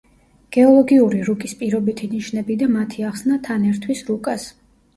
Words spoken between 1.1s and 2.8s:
რუკის პირობითი ნიშნები და